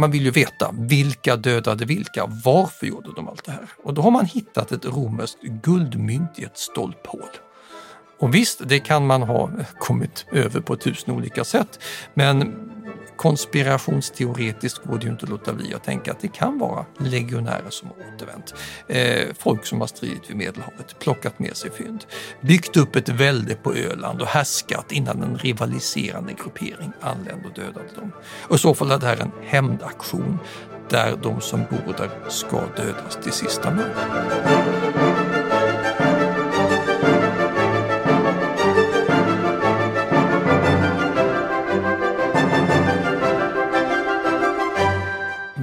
[0.00, 3.68] Man vill ju veta vilka dödade vilka, varför gjorde de allt det här?
[3.84, 7.28] Och då har man hittat ett romerskt guldmynt i ett stolphål.
[8.20, 11.80] Och visst, det kan man ha kommit över på tusen olika sätt,
[12.14, 12.54] men
[13.20, 17.70] konspirationsteoretiskt går det ju inte att låta bli att tänka att det kan vara legionärer
[17.70, 18.54] som har återvänt.
[18.86, 22.04] Eh, folk som har stridit vid Medelhavet, plockat med sig fynd,
[22.40, 27.94] byggt upp ett välde på Öland och härskat innan en rivaliserande gruppering anlände och dödade
[27.96, 28.12] dem.
[28.48, 30.38] Och i så fall är det här en hämndaktion
[30.88, 35.39] där de som bor där ska dödas till sista man.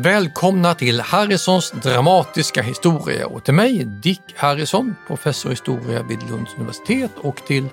[0.08, 6.56] Välkomna till Harrisons dramatiska historia och till mig Dick Harrison, professor i historia vid Lunds
[6.56, 7.66] universitet och till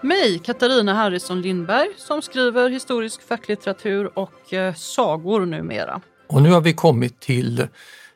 [0.00, 6.00] mig, Katarina Harrison Lindberg, som skriver historisk facklitteratur och eh, sagor numera.
[6.26, 7.66] Och nu har vi kommit till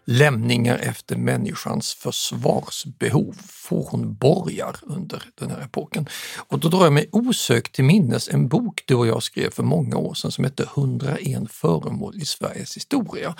[0.04, 6.08] lämningar efter människans försvarsbehov, fornborgar under den här epoken.
[6.36, 9.62] Och då drar jag mig osökt till minnes en bok du och jag skrev för
[9.62, 13.34] många år sedan som hette 101 föremål i Sveriges historia.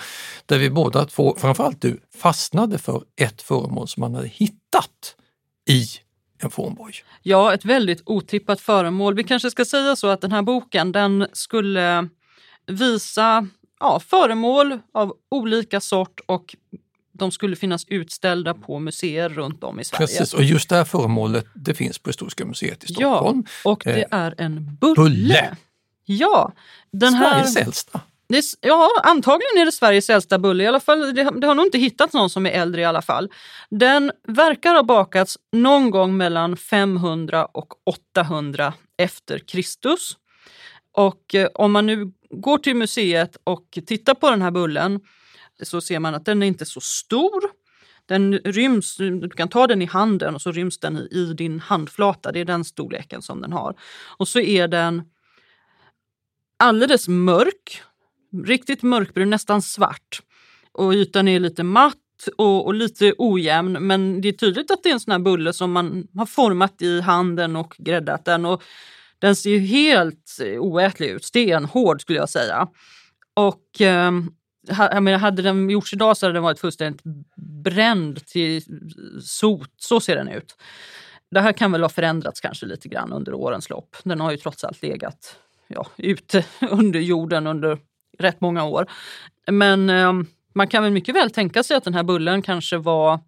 [0.45, 5.15] Där vi båda två, framförallt du, fastnade för ett föremål som man hade hittat
[5.69, 5.85] i
[6.43, 6.93] en fornborg.
[7.21, 9.15] Ja, ett väldigt otippat föremål.
[9.15, 12.09] Vi kanske ska säga så att den här boken den skulle
[12.67, 13.47] visa
[13.83, 16.55] ja, föremål av olika sort och
[17.11, 20.07] de skulle finnas utställda på museer runt om i Sverige.
[20.07, 23.43] Precis, och just det här föremålet det finns på Historiska museet i Stockholm.
[23.63, 24.95] Ja, och det eh, är en bulle.
[24.95, 25.55] bulle.
[26.05, 26.53] Ja,
[26.91, 28.01] den Sveriges här, äldsta.
[28.29, 30.63] Det, ja, antagligen är det Sveriges äldsta bulle.
[30.63, 33.01] I alla fall, det, det, har nog inte hittats någon som är äldre i alla
[33.01, 33.29] fall.
[33.69, 40.17] Den verkar ha bakats någon gång mellan 500 och 800 efter Kristus.
[40.91, 44.99] Och eh, om man nu går till museet och tittar på den här bullen
[45.63, 47.41] så ser man att den är inte så stor.
[48.05, 51.59] Den ryms, du kan ta den i handen och så ryms den i, i din
[51.59, 52.31] handflata.
[52.31, 53.75] Det är den storleken som den har.
[54.17, 55.03] Och så är den
[56.57, 57.81] alldeles mörk,
[58.45, 60.21] riktigt mörkbrun, nästan svart.
[60.71, 61.97] Och ytan är lite matt
[62.37, 65.53] och, och, lite ojämn men det är tydligt att det är en sån här bulle
[65.53, 68.45] som man har format i handen och gräddat den.
[68.45, 68.63] Och
[69.23, 72.67] den ser ju helt eh, oätlig ut, stenhård skulle jag säga.
[73.33, 74.11] Och eh,
[74.67, 77.01] jag menar, hade den gjorts idag så hade den varit fullständigt
[77.63, 78.61] bränd till
[79.21, 79.69] sot.
[79.77, 80.55] Så ser den ut.
[81.31, 83.95] Det här kan väl ha förändrats kanske lite grann under årens lopp.
[84.03, 85.35] Den har ju trots allt legat
[85.67, 87.77] ja, ute under jorden under
[88.19, 88.85] rätt många år.
[89.51, 90.13] Men eh,
[90.55, 93.19] man kan väl mycket väl tänka sig att den här bullen kanske var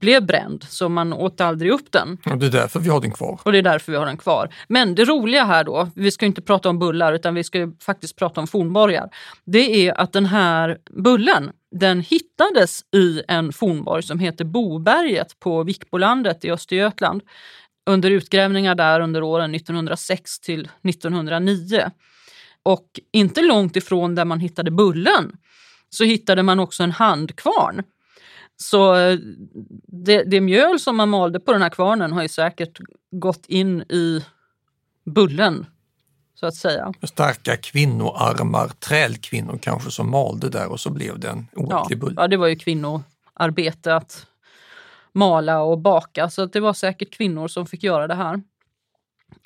[0.00, 2.18] blev bränd så man åt aldrig upp den.
[2.24, 3.40] Och det är därför vi har den kvar.
[3.42, 4.54] Och det är därför vi har den kvar.
[4.68, 8.16] Men det roliga här då, vi ska inte prata om bullar utan vi ska faktiskt
[8.16, 9.10] prata om fornborgar.
[9.44, 15.62] Det är att den här bullen, den hittades i en fornborg som heter Boberget på
[15.62, 17.22] Vikbolandet i Östergötland
[17.90, 21.90] under utgrävningar där under åren 1906 till 1909.
[22.62, 25.36] Och inte långt ifrån där man hittade bullen
[25.90, 27.82] så hittade man också en handkvarn
[28.62, 29.18] så eh,
[29.86, 33.82] det, det, mjöl som man malde på den här kvarnen har ju säkert gått in
[33.82, 34.24] i
[35.04, 35.66] bullen,
[36.34, 36.92] så att säga.
[37.02, 42.14] Starka kvinnoarmar, trälkvinnor kanske som malde där och så blev det en oätlig ja, bulle.
[42.16, 44.26] Ja, det var ju kvinnoarbete att
[45.12, 48.42] mala och baka, så det var säkert kvinnor som fick göra det här.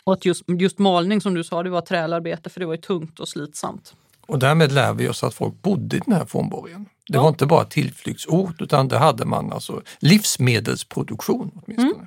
[0.05, 2.81] Och att just, just malning som du sa, det var trälarbete för det var ju
[2.81, 3.95] tungt och slitsamt.
[4.27, 6.89] Och därmed lär vi oss att folk bodde i den här fornborgen.
[7.09, 7.23] Det ja.
[7.23, 11.95] var inte bara tillflyktsort utan det hade man alltså livsmedelsproduktion åtminstone.
[11.95, 12.07] Mm.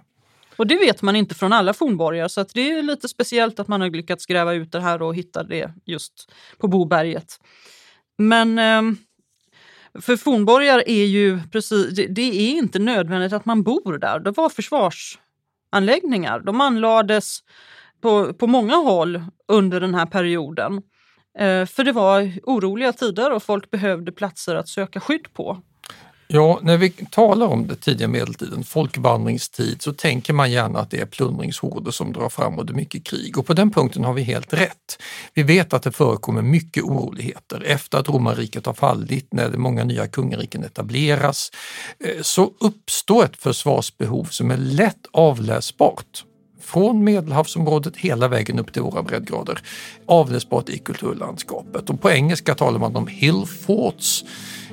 [0.58, 3.68] Och det vet man inte från alla fornborgar så att det är lite speciellt att
[3.68, 7.40] man har lyckats gräva ut det här och hitta det just på Boberget.
[8.18, 8.98] Men ehm,
[10.02, 14.20] för fornborgar är ju precis, det är inte nödvändigt att man bor där.
[14.20, 16.40] Det var försvarsanläggningar.
[16.40, 17.40] De anlades
[18.02, 20.82] på, på många håll under den här perioden.
[21.40, 25.62] Eh, för det var oroliga tider och folk behövde platser att söka skydd på.
[26.30, 31.00] Ja, när vi talar om det tidiga medeltiden, folkvandringstid, så tänker man gärna att det
[31.00, 33.38] är plundringshorder som drar fram och det är mycket krig.
[33.38, 35.02] Och på den punkten har vi helt rätt.
[35.34, 37.64] Vi vet att det förekommer mycket oroligheter.
[37.66, 41.52] Efter att romarriket har fallit, när det många nya kungariken etableras,
[42.00, 46.24] eh, så uppstår ett försvarsbehov som är lätt avläsbart
[46.68, 49.60] från Medelhavsområdet hela vägen upp till våra breddgrader.
[50.06, 51.90] Avläsbart i kulturlandskapet.
[51.90, 54.24] Och på engelska talar man om hill forts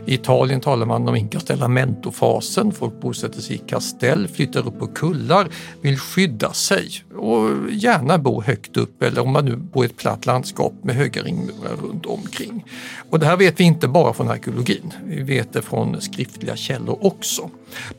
[0.07, 2.73] i Italien talar man om inkastellamentofasen.
[2.73, 5.49] Folk bosätter sig i kastell, flyttar upp på kullar,
[5.81, 6.91] vill skydda sig
[7.25, 10.95] och gärna bo högt upp eller om man nu bor i ett platt landskap med
[10.95, 12.65] höga ringmurar runt omkring.
[13.11, 16.99] Och det här vet vi inte bara från arkeologin, vi vet det från skriftliga källor
[17.01, 17.51] också.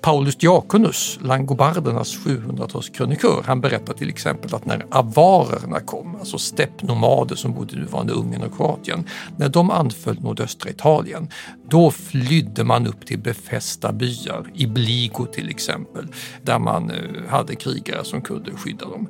[0.02, 7.54] Paulus Diakonus, langobardernas 700-talskrönikör, han berättar till exempel att när avarerna kom, alltså steppnomader som
[7.54, 9.08] bodde i nuvarande Ungern och Kroatien,
[9.38, 11.30] när de anföll nordöstra Italien,
[11.70, 16.08] då flydde man upp till befästa byar, i Bligo till exempel,
[16.42, 19.08] där man eh, hade krigare som kunde skydda dem.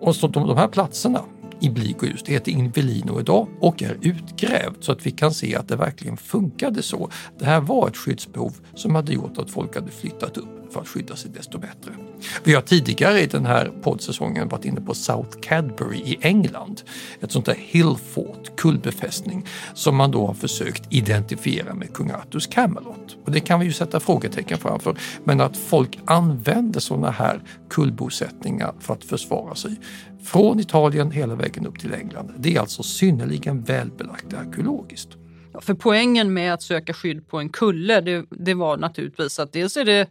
[0.00, 1.20] Och så de, de här platserna
[1.60, 5.68] i Bligo just heter Invelino idag och är utgrävt så att vi kan se att
[5.68, 7.10] det verkligen funkade så.
[7.38, 10.88] Det här var ett skyddsbehov som hade gjort att folk hade flyttat upp för att
[10.88, 11.92] skydda sig desto bättre.
[12.44, 16.82] Vi har tidigare i den här poddsäsongen varit inne på South Cadbury i England.
[17.20, 23.16] Ett sånt där hillfort, kullbefästning, som man då har försökt identifiera med kung Arthurs Camelot.
[23.24, 24.96] Och det kan vi ju sätta frågetecken framför.
[25.24, 29.80] Men att folk använder sådana här kullbosättningar för att försvara sig
[30.24, 32.32] från Italien hela vägen upp till England.
[32.38, 35.08] Det är alltså synnerligen välbelagt arkeologiskt.
[35.60, 39.76] För poängen med att söka skydd på en kulle, det, det var naturligtvis att dels
[39.76, 40.08] är det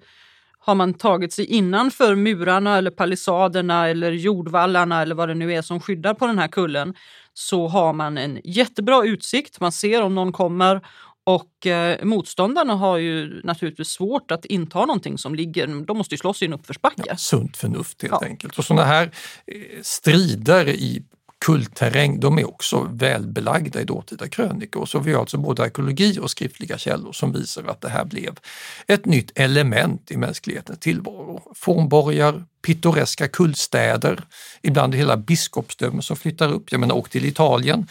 [0.65, 5.62] har man tagit sig innanför murarna eller palissaderna eller jordvallarna eller vad det nu är
[5.62, 6.94] som skyddar på den här kullen
[7.33, 9.59] så har man en jättebra utsikt.
[9.59, 10.81] Man ser om någon kommer
[11.23, 16.17] och eh, motståndarna har ju naturligtvis svårt att inta någonting som ligger, de måste ju
[16.17, 17.03] slåss i en uppförsbacke.
[17.07, 18.27] Ja, sunt förnuft helt ja.
[18.27, 18.57] enkelt.
[18.57, 19.11] Och sådana här
[19.47, 21.03] eh, strider i
[21.45, 24.86] kultterräng, de är också välbelagda i dåtida krönikor.
[24.86, 28.39] Så vi har alltså både arkeologi och skriftliga källor som visar att det här blev
[28.88, 31.42] ett nytt element i mänsklighetens tillvaro.
[31.56, 34.24] Fornborgar, pittoreska kullstäder,
[34.62, 36.71] ibland hela biskopsdömen som flyttar upp.
[36.71, 37.88] Jag menar, åk till Italien.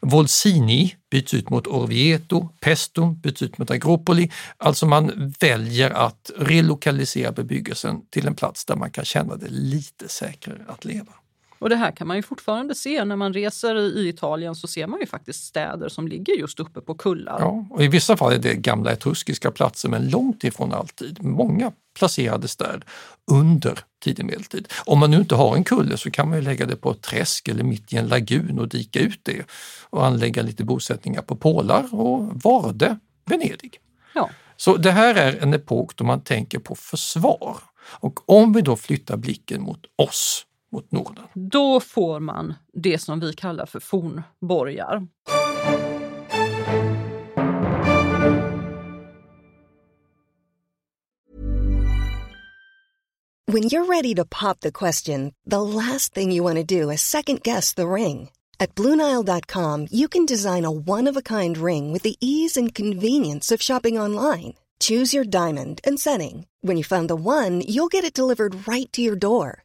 [0.00, 4.30] Volsini byts ut mot Orvieto, Pestum byts ut mot Agropoli.
[4.56, 10.08] Alltså man väljer att relokalisera bebyggelsen till en plats där man kan känna det lite
[10.08, 11.12] säkrare att leva.
[11.58, 14.86] Och det här kan man ju fortfarande se när man reser i Italien så ser
[14.86, 17.36] man ju faktiskt städer som ligger just uppe på kullar.
[17.40, 21.24] Ja, och i vissa fall är det gamla etruskiska platser men långt ifrån alltid.
[21.24, 22.84] Många placerades där
[23.30, 24.68] under tidig medeltid.
[24.84, 27.02] Om man nu inte har en kulle så kan man ju lägga det på ett
[27.02, 29.44] träsk eller mitt i en lagun och dika ut det
[29.90, 33.80] och anlägga lite bosättningar på pålar och Varde, Venedig.
[34.14, 34.30] Ja.
[34.56, 37.56] Så det här är en epok då man tänker på försvar.
[38.00, 41.24] Och om vi då flyttar blicken mot oss mot Norden.
[41.34, 45.06] Då får man det som vi kallar för fornborgar.
[53.50, 57.00] When you're ready to pop the question, the last thing you want to do is
[57.00, 58.30] second guess the ring.
[58.60, 63.98] At BlueNile.com you can design a one-of-a-kind ring with the ease and convenience of shopping
[63.98, 64.54] online.
[64.80, 66.46] Choose your diamond and setting.
[66.60, 69.64] When you find the one, you'll get it delivered right to your door.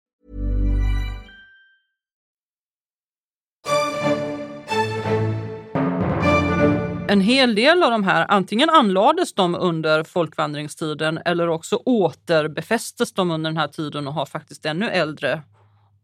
[7.11, 13.31] En hel del av de här, antingen anlades de under folkvandringstiden eller också återbefästes de
[13.31, 15.41] under den här tiden och har faktiskt ännu äldre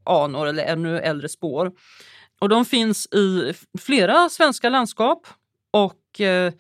[0.06, 1.72] anor eller ännu äldre spår.
[2.40, 5.28] Och de finns i flera svenska landskap
[5.72, 6.54] och eh,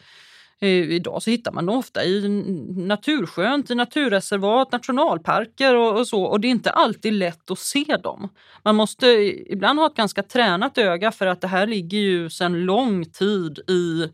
[0.60, 2.30] Idag så hittar man dem ofta i
[2.78, 6.24] naturskönt, i naturreservat, nationalparker och, och, så.
[6.24, 8.30] Och det är inte alltid lätt att se dem.
[8.64, 9.08] Man måste
[9.52, 13.60] ibland ha ett ganska tränat öga för att det här ligger ju sedan lång tid
[13.70, 14.12] i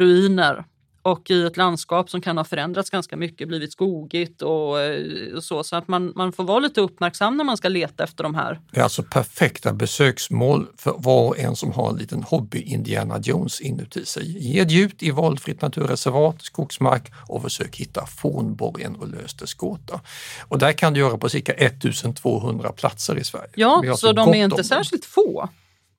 [0.00, 0.64] ruiner
[1.02, 5.64] och i ett landskap som kan ha förändrats ganska mycket, blivit skogigt och, eh, så.
[5.64, 8.60] Så att man, man får vara lite uppmärksam när man ska leta efter de här.
[8.72, 13.20] Det är alltså perfekta besöksmål för var och en som har en liten hobby Indiana
[13.22, 14.52] Jones inuti sig.
[14.52, 20.00] Ge dig ut i valfritt naturreservat, skogsmark och försök hitta fornborgen och lös dess gåta.
[20.40, 23.50] Och där kan du göra på cirka 1200 platser i Sverige.
[23.54, 25.48] Ja, så de är inte särskilt få.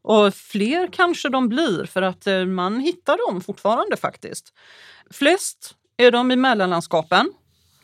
[0.02, 4.54] Och fler kanske de blir för att eh, man hittar dem fortfarande faktiskt.
[5.12, 7.34] Flest är de i mellanlandskapen.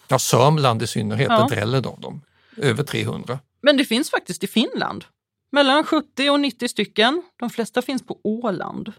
[0.08, 1.48] Ja, Sörmland i synnerhet, ja.
[1.52, 2.22] dräller av dem.
[2.58, 3.40] Över 300.
[3.62, 5.06] Men det finns faktiskt i Finland.
[5.52, 7.24] Mellan 70 och 90 stycken.
[7.40, 8.94] De flesta finns på Åland.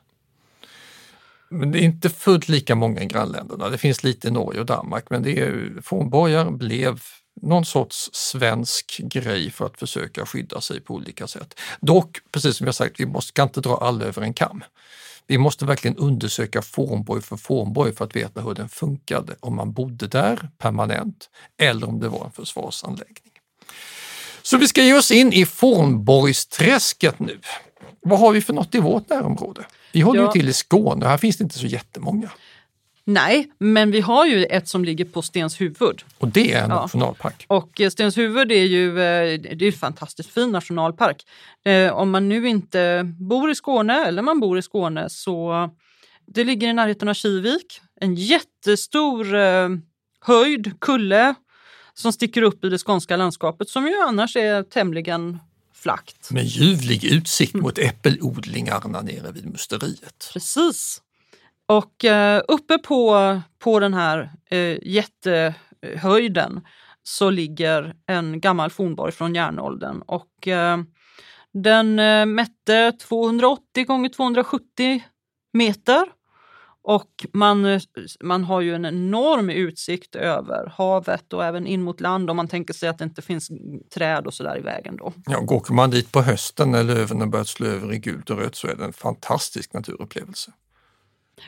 [1.50, 3.68] Men det är inte fullt lika många i grannländerna.
[3.68, 7.00] Det finns lite i Norge och Danmark, men det är, fornborgar blev
[7.42, 11.61] någon sorts svensk grej för att försöka skydda sig på olika sätt.
[11.80, 14.64] Dock, precis som jag sagt, vi måste, kan inte dra alla över en kam.
[15.26, 19.73] Vi måste verkligen undersöka fornborg för fornborg för att veta hur den funkade, om man
[19.73, 23.33] bodde där permanent eller om det var en försvarsanläggning.
[24.42, 27.40] Så vi ska ge oss in i fornborgsträsket nu.
[28.00, 29.66] Vad har vi för något i vårt närområde?
[29.92, 30.26] Vi håller ja.
[30.26, 32.30] ju till i Skåne, här finns det inte så jättemånga.
[33.08, 36.02] Nej, men vi har ju ett som ligger på Stenshuvud.
[36.18, 36.80] Och det är en ja.
[36.80, 37.44] nationalpark?
[37.48, 41.24] Och eh, Stenshuvud är ju eh, det är en fantastiskt fin nationalpark.
[41.64, 45.70] Eh, om man nu inte bor i Skåne eller man bor i Skåne så
[46.26, 47.80] det ligger i närheten av Kivik.
[48.00, 49.26] En jättestor
[50.26, 51.34] höjd, kulle,
[51.94, 55.38] som sticker upp i det skånska landskapet som ju annars är tämligen
[55.74, 56.30] flackt.
[56.30, 60.30] Med ljuvlig utsikt mot äppelodlingarna nere vid musteriet.
[60.32, 61.02] Precis.
[61.68, 66.60] Och eh, uppe på, på den här eh, jättehöjden
[67.02, 70.78] så ligger en gammal fornborg från järnåldern och eh,
[71.52, 75.02] den eh, mätte 280 gånger 270
[75.52, 76.04] meter
[76.82, 77.80] och man, eh,
[78.25, 82.48] man har ju en enorm utsikt över havet och även in mot land om man
[82.48, 83.50] tänker sig att det inte finns
[83.94, 85.12] träd och sådär i vägen då.
[85.26, 88.38] Ja, går man dit på hösten när löven har börjat slå över i gult och
[88.38, 90.52] rött så är det en fantastisk naturupplevelse.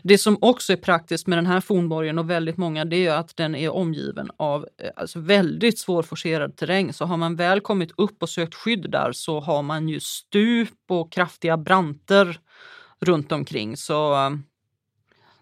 [0.03, 3.37] Det som också är praktiskt med den här fornborgen och väldigt många det är att
[3.37, 6.93] den är omgiven av eh, alltså väldigt svårforcerad terräng.
[6.93, 10.75] Så har man väl kommit upp och sökt skydd där så har man ju stup
[10.89, 12.41] och kraftiga branter
[13.01, 13.77] runt omkring.
[13.77, 14.31] Så, eh,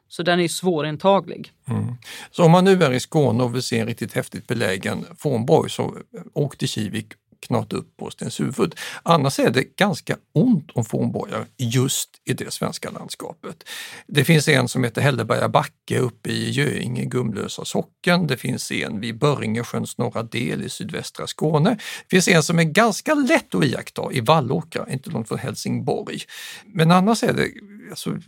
[0.09, 1.53] så den är svårintaglig.
[1.69, 1.95] Mm.
[2.31, 5.71] Så om man nu är i Skåne och vill se en riktigt häftigt belägen fornborg
[5.71, 5.97] så
[6.35, 7.13] åk till Kivik
[7.47, 8.75] knata upp på Stenshuvud.
[9.03, 13.65] Annars är det ganska ont om fornborgar just i det svenska landskapet.
[14.07, 18.27] Det finns en som heter Hälleberga backe uppe i Göinge, Gumlösa socken.
[18.27, 21.71] Det finns en vid Börringesjöns norra del i sydvästra Skåne.
[22.09, 26.19] Det finns en som är ganska lätt att iaktta i Vallåkra, inte långt från Helsingborg.
[26.67, 27.51] Men annars är det
[27.91, 28.19] alltså,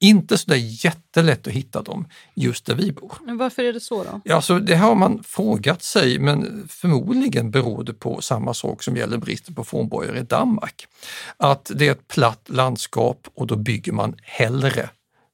[0.00, 3.12] inte så där jättelätt att hitta dem just där vi bor.
[3.20, 4.20] Men varför är det så då?
[4.24, 8.96] Ja, så det har man frågat sig, men förmodligen beror det på samma sak som
[8.96, 10.86] gäller bristen på fornborgar i Danmark.
[11.36, 14.90] Att det är ett platt landskap och då bygger man hellre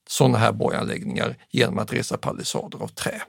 [0.09, 3.23] sådana här borganläggningar genom att resa palissader av trä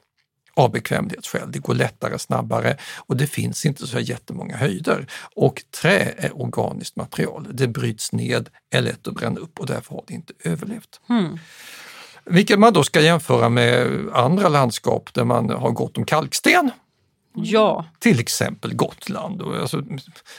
[0.56, 1.52] av bekvämlighetsskäl.
[1.52, 5.08] Det går lättare, snabbare och det finns inte så jättemånga höjder.
[5.36, 7.48] Och trä är organiskt material.
[7.52, 11.02] Det bryts ned, är lätt att bränna upp och därför har det inte överlevt.
[11.10, 11.38] Mm.
[12.26, 16.72] Vilket man då ska jämföra med andra landskap där man har gott om kalksten
[17.36, 17.86] Ja.
[18.00, 19.84] Till exempel Gotland, och alltså,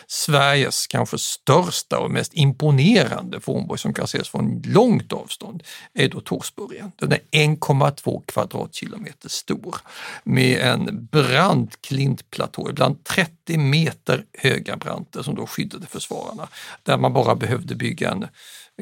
[0.06, 5.62] Sveriges kanske största och mest imponerande fornborg som kan ses från långt avstånd
[5.94, 6.92] är då Torsburgen.
[6.96, 9.76] Den är 1,2 kvadratkilometer stor
[10.24, 16.48] med en brant klintplatå, ibland 30 meter höga branter som då skyddade försvararna,
[16.82, 18.26] där man bara behövde bygga en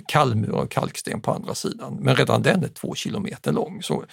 [0.07, 1.99] kallmur och kalksten på andra sidan.
[2.01, 3.83] Men redan den är två kilometer lång.
[3.83, 4.05] Så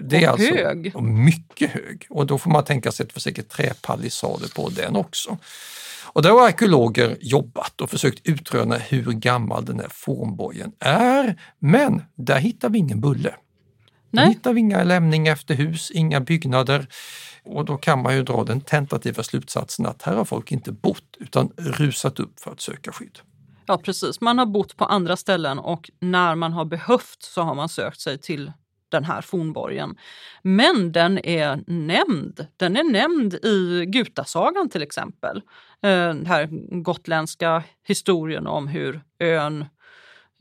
[0.00, 1.02] det är och alltså hög!
[1.02, 2.06] Mycket hög.
[2.10, 5.38] Och då får man tänka sig att det säkert träpalissader på den också.
[6.04, 11.40] Och där har arkeologer jobbat och försökt utröna hur gammal den här fornborgen är.
[11.58, 13.34] Men där hittar vi ingen bulle.
[14.10, 14.24] Nej.
[14.24, 16.86] Där hittar vi inga lämningar efter hus, inga byggnader.
[17.44, 21.16] Och då kan man ju dra den tentativa slutsatsen att här har folk inte bott
[21.20, 23.18] utan rusat upp för att söka skydd.
[23.66, 24.20] Ja, precis.
[24.20, 28.00] Man har bott på andra ställen och när man har behövt så har man sökt
[28.00, 28.52] sig till
[28.88, 29.96] den här fornborgen.
[30.42, 32.46] Men den är nämnd.
[32.56, 35.36] Den är nämnd i Gutasagan till exempel.
[35.82, 36.48] Eh, den här
[36.82, 39.64] gotländska historien om hur ön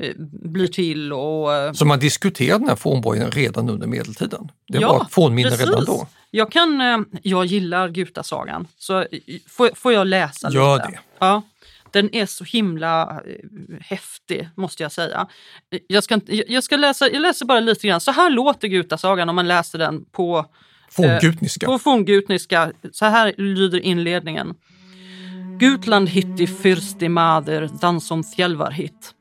[0.03, 0.13] eh,
[0.44, 1.13] blir till.
[1.13, 4.51] Och, eh, Så man diskuterade den här fornborgen redan under medeltiden?
[4.68, 5.65] Det Ja, var ett fornminne precis.
[5.68, 6.08] redan då?
[6.32, 9.06] Jag, kan, jag gillar Gutasagan, så
[9.50, 10.88] får, får jag läsa Gör lite?
[10.89, 11.00] det.
[11.20, 11.42] Ja.
[11.93, 15.27] Den är så himla eh, häftig, måste jag säga.
[15.88, 18.01] Jag, ska, jag- ska läsa, jag läser bara lite grann.
[18.01, 20.45] Så här låter Gutasagan om man läser den på
[20.91, 21.65] Forngutniska?
[21.65, 24.53] på forngutniska, så här lyder inledningen.
[25.59, 29.13] Gutland hitti fyrsti mader dan som fjälvar hit.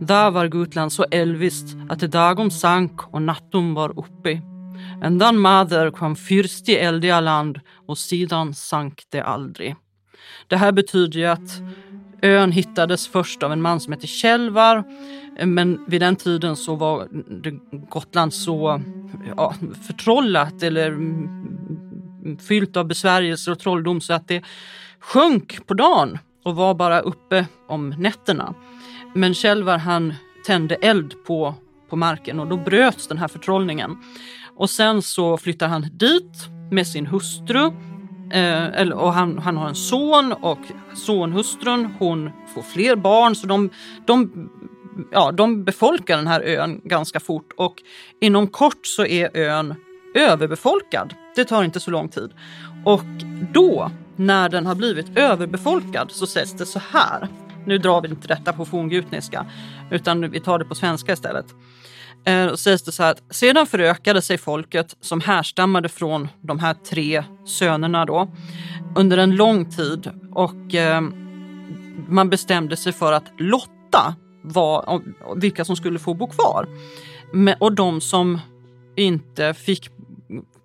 [0.00, 4.40] Där var Gutland så elvist att det dagom sank och nattum var uppe.
[5.02, 9.74] En dan mader kom fyrsti eldiga land och sidan sank det aldrig.
[10.46, 11.50] Det här betyder ju att
[12.22, 14.84] ön hittades först av en man som hette Kjellvar.
[15.44, 17.08] Men vid den tiden så var
[17.88, 18.80] Gotland så
[19.36, 19.54] ja,
[19.86, 20.98] förtrollat eller
[22.48, 24.42] fyllt av besvärjelser och trolldom så att det
[25.00, 28.54] sjönk på dagen och var bara uppe om nätterna.
[29.14, 30.14] Men Kjellvar han
[30.46, 31.54] tände eld på,
[31.90, 33.96] på marken och då bröts den här förtrollningen.
[34.56, 37.70] Och sen så flyttar han dit med sin hustru
[38.32, 40.58] Eh, eller, och han, han har en son och
[40.94, 43.70] sonhustrun hon får fler barn så de,
[44.06, 44.48] de,
[45.10, 47.74] ja, de befolkar den här ön ganska fort och
[48.20, 49.74] inom kort så är ön
[50.14, 51.14] överbefolkad.
[51.36, 52.30] Det tar inte så lång tid.
[52.84, 53.04] Och
[53.52, 57.28] då, när den har blivit överbefolkad, så sägs det så här.
[57.66, 59.46] Nu drar vi inte detta på forngutniska,
[59.90, 61.54] utan vi tar det på svenska istället.
[62.24, 66.74] Eh, sägs det så här att sedan förökade sig folket som härstammade från de här
[66.74, 68.28] tre sönerna då
[68.96, 71.00] under en lång tid och eh,
[72.08, 75.02] man bestämde sig för att lotta var,
[75.36, 76.68] vilka som skulle få bo kvar.
[77.32, 78.40] Men, och de som
[78.96, 79.90] inte fick,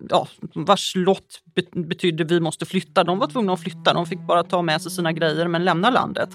[0.08, 3.94] ja, vars lott betydde vi måste flytta, de var tvungna att flytta.
[3.94, 6.30] De fick bara ta med sig sina grejer men lämna landet.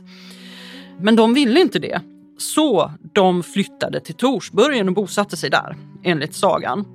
[0.99, 2.01] Men de ville inte det.
[2.37, 6.85] Så de flyttade till Torsburgen och bosatte sig där, enligt sagan.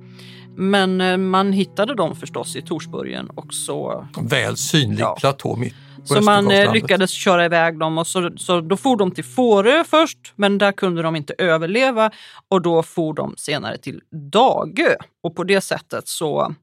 [0.55, 5.15] Men eh, man hittade dem förstås i Torsburgen och så, Väl synlig Ja.
[5.19, 8.97] platå mitt på så man eh, lyckades köra iväg dem och så, så då for
[8.97, 12.11] de till Fårö först, men där kunde de inte överleva
[12.49, 14.95] och då for de senare till Dagö.
[15.23, 16.53] Och på det sättet så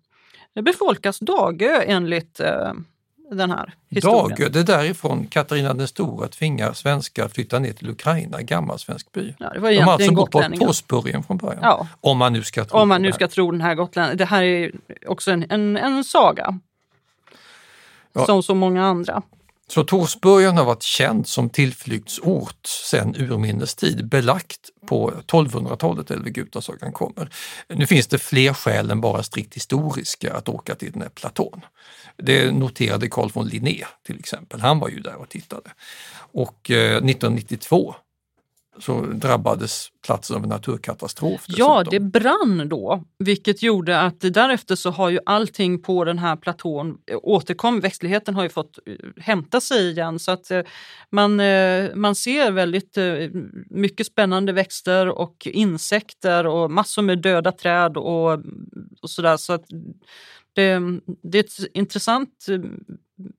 [0.64, 2.72] befolkas Dagö enligt eh,
[3.30, 4.28] den här historien.
[4.28, 8.78] Dagö, det är därifrån Katarina den stora tvingar svenskar att flytta ner till Ukraina, gammal
[8.78, 9.34] svensk by.
[9.38, 10.42] Ja, det var De har alltså gått på.
[10.42, 11.60] Torsburgen från början.
[11.62, 11.86] Ja.
[12.00, 14.18] Om man nu ska tro Om man nu ska tro den här gotlänningen.
[14.18, 14.72] Det här är
[15.06, 16.58] också en, en, en saga.
[18.12, 18.26] Ja.
[18.26, 19.22] Som så många andra.
[19.68, 26.92] Så Torsburgen har varit känd som tillflyktsort sedan urminnes tid, belagt på 1200-talet eller Gutasagan
[26.92, 27.30] kommer.
[27.68, 31.60] Nu finns det fler skäl än bara strikt historiska att åka till den här platån.
[32.16, 35.70] Det noterade Carl von Linné till exempel, han var ju där och tittade.
[36.32, 37.94] Och eh, 1992
[38.78, 41.44] så drabbades platsen av en naturkatastrof.
[41.46, 41.90] Ja, dessutom.
[41.90, 46.98] det brann då, vilket gjorde att därefter så har ju allting på den här platån
[47.10, 47.80] eh, återkom.
[47.80, 50.62] Växtligheten har ju fått eh, hämta sig igen så att eh,
[51.10, 51.36] man,
[51.94, 52.98] man ser väldigt
[53.70, 58.32] mycket spännande växter och insekter och massor med döda träd och,
[59.02, 59.36] och sådär.
[59.36, 59.64] Så att
[60.56, 62.58] det, det är ett intressant eh,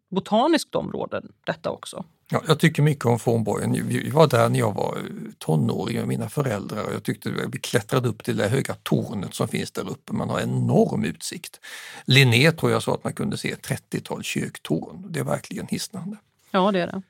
[0.10, 2.06] botaniskt område detta också.
[2.30, 3.88] Ja, jag tycker mycket om fornborgen.
[3.88, 4.98] Vi var där när jag var
[5.38, 9.48] tonåring med mina föräldrar och jag tyckte vi klättrade upp till det höga tornet som
[9.48, 10.14] finns där uppe.
[10.14, 11.60] Man har enorm utsikt.
[12.06, 15.06] Linné tror jag sa att man kunde se ett 30-tal kyrktorn.
[15.10, 16.18] Det är verkligen hisnande.
[16.52, 17.02] Ja, det är det.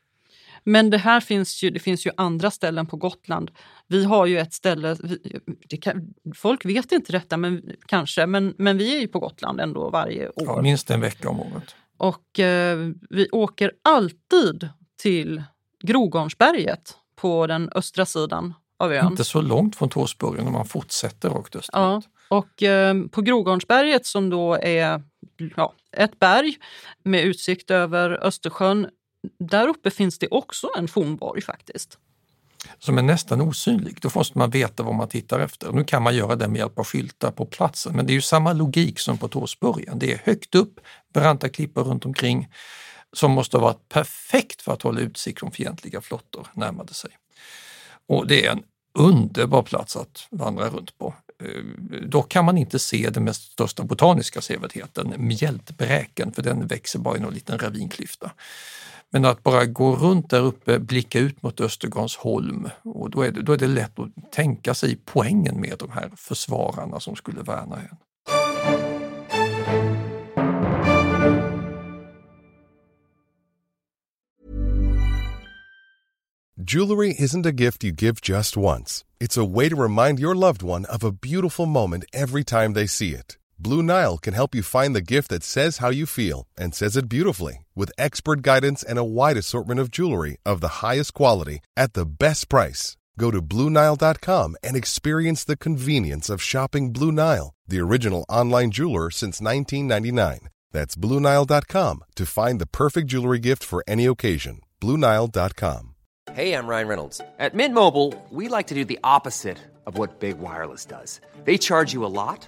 [0.70, 3.52] Men det här finns ju, det finns ju andra ställen på Gotland.
[3.88, 4.96] Vi har ju ett ställe,
[5.70, 9.60] vi- kan, folk vet inte detta men, kanske, men, men vi är ju på Gotland
[9.62, 10.34] ändå varje år.
[10.36, 11.76] Ja, minst en vecka om året.
[11.98, 12.78] Och eh,
[13.10, 14.70] vi åker alltid
[15.02, 15.44] till
[15.84, 19.08] Grogårnsberget på den östra sidan av ön.
[19.08, 22.14] Inte så långt från Torsburgen om man fortsätter rakt Ja, österut.
[22.30, 25.02] och eh, på Grogårnsberget som då är
[25.56, 26.56] ja, ett berg
[27.04, 28.88] med utsikt över Östersjön.
[29.40, 31.98] Där uppe finns det också en fornborg faktiskt.
[32.80, 33.98] Som är nästan osynlig.
[34.02, 35.72] Då måste man veta vad man tittar efter.
[35.72, 38.22] Nu kan man göra det med hjälp av skyltar på platsen men det är ju
[38.22, 40.00] samma logik som på Torsburgen.
[40.00, 40.80] Det är högt upp,
[41.14, 42.48] branta klippor runt omkring
[43.14, 47.12] som måste ha varit perfekt för att hålla utsikt från fientliga flottor närmade sig.
[48.08, 48.64] Och det är en
[48.98, 51.16] underbar plats att vandra runt på.
[51.44, 51.64] Eh,
[52.08, 57.18] dock kan man inte se den mest största botaniska sevärdheten, mjältbräken, för den växer bara
[57.18, 58.32] i någon liten ravinklyfta.
[59.12, 63.42] Men att bara gå runt där uppe, blicka ut mot Östergarnsholm och då är, det,
[63.42, 67.76] då är det lätt att tänka sig poängen med de här försvararna som skulle värna
[67.76, 67.98] ön.
[76.70, 79.06] Jewelry isn't a gift you give just once.
[79.20, 82.88] It's a way to remind your loved one of a beautiful moment every time they
[82.88, 83.38] see it.
[83.60, 86.96] Blue Nile can help you find the gift that says how you feel and says
[86.96, 91.60] it beautifully with expert guidance and a wide assortment of jewelry of the highest quality
[91.76, 92.98] at the best price.
[93.18, 99.10] Go to BlueNile.com and experience the convenience of shopping Blue Nile, the original online jeweler
[99.10, 100.50] since 1999.
[100.72, 104.62] That's BlueNile.com to find the perfect jewelry gift for any occasion.
[104.82, 105.96] BlueNile.com.
[106.34, 107.22] Hey, I'm Ryan Reynolds.
[107.40, 111.22] At Mint Mobile, we like to do the opposite of what Big Wireless does.
[111.46, 112.48] They charge you a lot,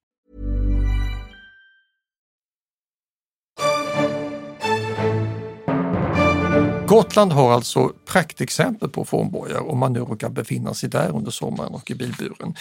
[6.91, 11.73] Gotland har alltså praktexempel på fornborgar om man nu råkar befinna sig där under sommaren
[11.73, 12.55] och i bilburen.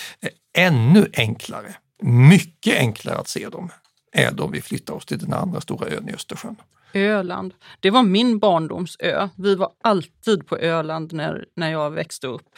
[0.59, 3.71] Ännu enklare, mycket enklare att se dem
[4.13, 6.57] är de vi flyttar oss till den andra stora ön i Östersjön.
[6.95, 7.55] Öland.
[7.81, 9.29] Det var min barndomsö.
[9.37, 12.49] Vi var alltid på Öland när, när jag växte upp.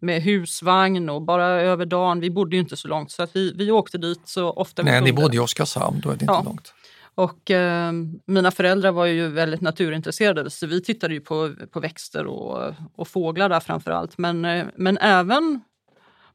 [0.00, 2.20] Med husvagn och bara över dagen.
[2.20, 4.90] Vi bodde ju inte så långt så att vi, vi åkte dit så ofta vi
[4.90, 6.42] Nej, ni bodde i Oskarshamn, då är det inte Ja.
[6.42, 6.72] långt.
[7.20, 7.92] Och eh,
[8.26, 13.08] mina föräldrar var ju väldigt naturintresserade så vi tittade ju på, på växter och, och
[13.08, 14.18] fåglar där framför allt.
[14.18, 15.60] Men, eh, men även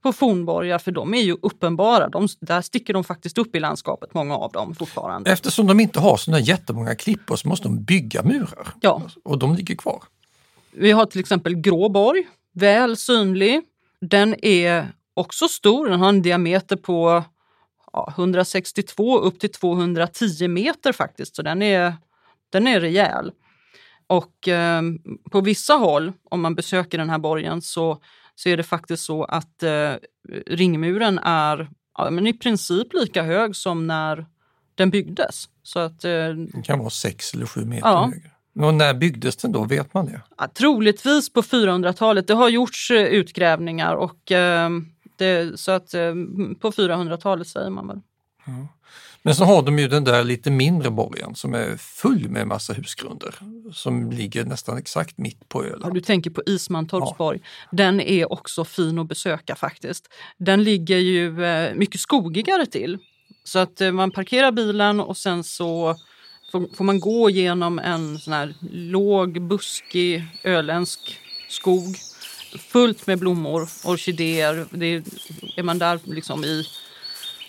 [0.01, 2.09] på fornborgar för de är ju uppenbara.
[2.09, 5.31] De, där sticker de faktiskt upp i landskapet, många av dem fortfarande.
[5.31, 8.67] Eftersom de inte har sådana jättemånga klippor så måste de bygga murar.
[8.81, 9.01] Ja.
[9.23, 10.03] Och de ligger kvar.
[10.71, 13.61] Vi har till exempel Gråborg, väl synlig.
[14.01, 17.23] Den är också stor, den har en diameter på
[17.95, 21.93] ja, 162 upp till 210 meter faktiskt, så den är,
[22.49, 23.31] den är rejäl.
[24.07, 24.81] Och eh,
[25.31, 28.01] på vissa håll, om man besöker den här borgen, så,
[28.35, 29.93] så är det faktiskt så att eh,
[30.47, 34.25] ringmuren är ja, men i princip lika hög som när
[34.75, 35.49] den byggdes.
[35.63, 38.11] Så att, eh, Den kan vara sex eller sju meter Ja.
[38.13, 38.31] högre.
[38.67, 39.63] Och när byggdes den då?
[39.63, 40.21] Vet man det?
[40.37, 42.27] Ja, troligtvis på 400-talet.
[42.27, 44.69] Det har gjorts eh, utgrävningar och eh,
[45.17, 46.13] det, så att eh,
[46.61, 47.99] på 400-talet säger man väl.
[49.21, 52.73] Men så har de ju den där lite mindre borgen som är full med massa
[52.73, 53.35] husgrunder
[53.73, 55.93] som ligger nästan exakt mitt på Ja, Öland.
[55.93, 57.39] du tänker på Ismantorpsborg.
[57.71, 60.07] Den är också fin att besöka faktiskt.
[60.37, 62.97] Den ligger ju eh, mycket skogigare till.
[63.43, 65.95] Så att eh, man parkerar bilen och sen så
[66.51, 71.95] får, får man gå genom en sån här låg, buskig, öländsk skog.
[72.57, 74.65] Fullt med blommor, orkidéer.
[74.71, 75.03] Det är,
[75.55, 76.63] är man där liksom i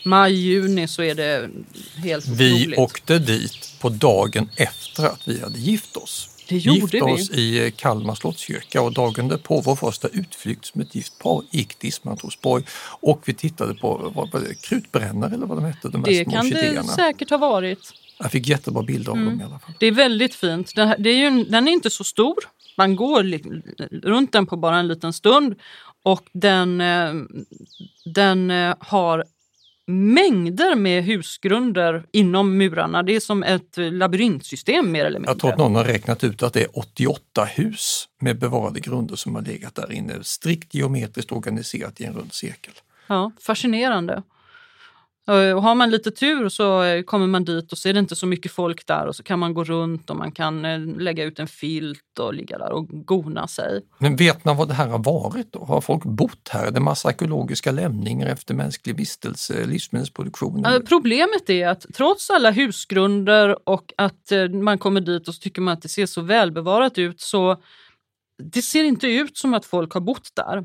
[0.04, 1.50] maj, juni så är det
[1.96, 2.78] helt Vi otroligt.
[2.78, 6.28] åkte dit på dagen efter att vi hade gift oss.
[6.48, 7.02] Det gjorde Gifte vi.
[7.02, 11.42] oss i eh, Kalmar slottskyrka och dagen därpå, vår första utflykt som ett gift par,
[11.50, 12.64] gick till Ismantorpsborg
[13.00, 16.24] och vi tittade på vad var det, krutbrännare eller vad de hette, de här Det
[16.24, 16.82] små kan det orkidéerna.
[16.94, 17.92] säkert ha varit.
[18.18, 19.28] Jag fick jättebra bilder av Mm.
[19.30, 19.74] dem i alla fall.
[19.80, 20.72] Det är väldigt fint.
[20.74, 22.34] Den, här, det är ju, en- den är inte så stor.
[22.76, 23.22] Man går
[24.08, 25.54] runt den på bara en liten stund
[26.02, 27.14] och den, eh,
[28.04, 29.24] den eh, har
[29.86, 33.02] mängder med husgrunder inom murarna.
[33.02, 35.30] Det är som ett labyrintsystem mer eller mindre.
[35.30, 39.16] Jag tror att någon har räknat ut att det är 88 hus med bevarade grunder
[39.16, 42.72] som har legat där inne, strikt geometriskt organiserat i en rund cirkel.
[43.06, 44.22] Ja, fascinerande.
[45.28, 47.98] Eh, Och har man lite tur så eh, kommer man dit och så är det
[47.98, 50.78] inte så mycket folk där och så kan man gå runt och man kan eh,
[50.80, 53.82] lägga ut en filt och ligga där och gona sig.
[53.98, 55.64] Men vet man vad det här har varit då?
[55.64, 56.66] Har folk bott här?
[56.66, 60.66] Är det massa arkeologiska lämningar efter mänsklig vistelse, livsmedelsproduktion?
[60.88, 65.74] Problemet är att trots alla husgrunder och att man kommer dit och så tycker man
[65.74, 67.56] att det ser så välbevarat ut så
[68.52, 70.64] det ser inte ut som att folk har bott där.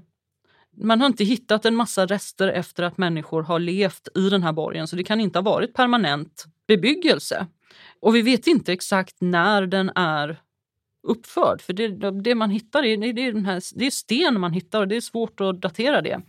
[0.77, 4.51] Man har inte hittat en massa rester efter att människor har levt i den här
[4.51, 7.47] borgen så det kan inte ha varit permanent bebyggelse.
[7.99, 10.39] Och vi vet inte exakt när den är
[11.07, 11.62] uppförd.
[11.62, 14.79] För det, det man hittar är, det, är den här, det är sten man hittar
[14.79, 16.21] och det är svårt att datera det.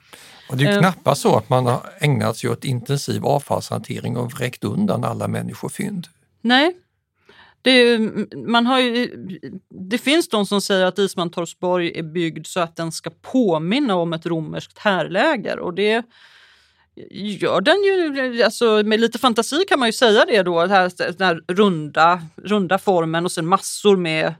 [0.50, 0.78] Och det är Eh.
[0.78, 6.06] knappast så att man har ägnat sig åt intensiv avfallshantering och vräkt undan alla människofynd.
[6.40, 6.76] Nej.
[7.62, 7.98] Det,
[8.36, 9.10] man har ju,
[9.90, 14.12] det finns de som säger att Ismantorpsborg är byggd så att den ska påminna om
[14.12, 15.58] ett romerskt härläger.
[15.58, 16.02] Och det
[17.10, 20.92] gör den ju, alltså med lite fantasi kan man ju säga det då, den här,
[21.18, 24.34] den här runda, runda formen och sen massor med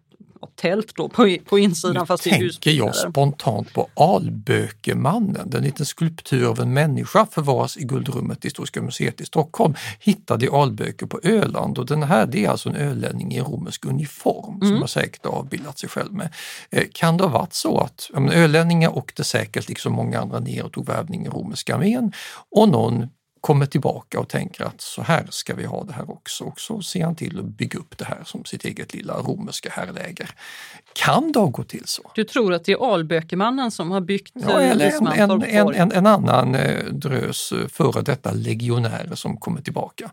[0.56, 5.86] tält då på, på insidan fast det är tänker jag spontant på Albökemannen, den liten
[5.86, 11.06] skulptur av en människa förvaras i Guldrummet i Historiska museet i Stockholm, hittad i Alböke
[11.06, 14.80] på Öland och den här det är alltså en ölänning i romersk uniform som Mm.
[14.80, 16.28] har säkert avbildat sig själv med.
[16.70, 20.64] Eh, Kan det ha varit så att ja, ölänningar åkte säkert liksom många andra ner
[20.64, 22.12] och tog värvning i romerska armén
[22.50, 23.08] och någon
[23.42, 26.44] kommer tillbaka och tänker att så här ska vi ha det här också.
[26.44, 29.70] Och så ser han till att bygga upp det här som sitt eget lilla romerska
[29.70, 30.30] härläger.
[30.92, 32.10] Kan det ha gått till så?
[32.14, 35.74] Du tror att det är Albökemannen som har byggt Ja, eh, eller en, en, en,
[35.74, 40.10] en, en annan eh, drös eh, före detta legionärer som kommer tillbaka.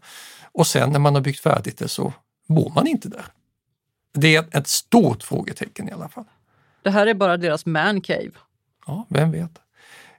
[0.52, 2.14] Och sen när man har byggt färdigt det så
[2.48, 3.26] bor man inte där.
[4.14, 6.26] Det är ett, ett stort frågetecken i alla fall.
[6.82, 8.32] Det här är bara deras man cave.
[8.88, 9.52] Ja, vem vet?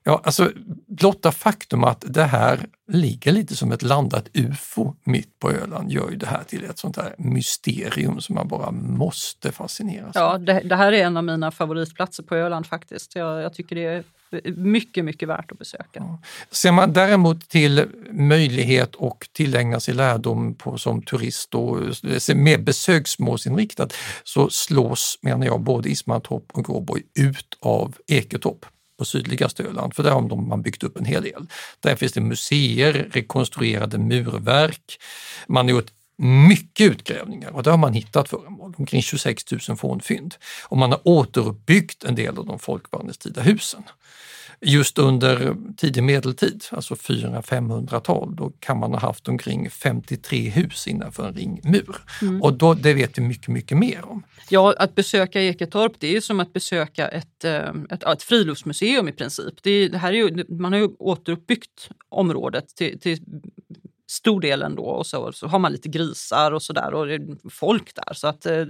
[0.05, 0.53] Ja, alltså
[0.87, 6.11] blotta faktum att det här ligger lite som ett landat ufo mitt på Öland gör
[6.11, 10.23] ju det här till ett sånt här mysterium som man bara måste fascineras av.
[10.23, 13.17] Ja, det, det här är en av mina favoritplatser på Öland faktiskt.
[13.17, 14.05] Jag, jag tycker det är
[14.57, 16.19] mycket, mycket värt att besöka.
[16.51, 21.77] Ser man däremot till möjlighet och tillägna sig lärdom på, som turist och
[22.35, 23.93] mer besöksmålsinriktat
[24.25, 28.67] så slås, menar jag, både Ismantorp och Gråborg ut av Eketorp
[29.01, 31.47] på sydligaste Öland, för där har man byggt upp en hel del.
[31.81, 34.99] Där finns det museer, rekonstruerade murverk,
[35.49, 40.35] man har gjort mycket utgrävningar och där har man hittat föremål, omkring 26 000 fornfynd.
[40.69, 43.83] Och man har återuppbyggt en del av de folkvandringstida husen.
[44.63, 51.29] Just under tidig medeltid, alltså 400-500-tal, då kan man ha haft omkring 53 hus innanför
[51.29, 51.97] en ringmur.
[52.23, 52.43] Mm.
[52.43, 54.23] Och då, det vet vi mycket, mycket mer om.
[54.49, 59.13] Ja, att besöka Eketorp det är som att besöka ett, eh, ett, ett friluftsmuseum i
[59.13, 59.55] princip.
[59.63, 63.19] Det, är, det här är ju, man har ju återuppbyggt området till, till
[64.11, 67.51] stor del ändå och så, så har man lite grisar och sådär och det är
[67.51, 68.15] folk där.
[68.15, 68.65] Så att eh,